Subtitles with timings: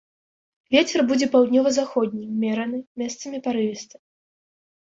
[0.75, 3.95] Вецер будзе паўднёва-заходні ўмераны, месцамі парывісты.